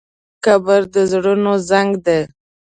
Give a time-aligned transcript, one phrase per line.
[0.43, 2.21] قبر د زړونو زنګ دی.